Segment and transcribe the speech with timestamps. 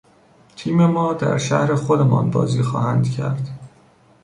[0.55, 3.47] تیم ما در شهر خودمان بازی خواهند کرد.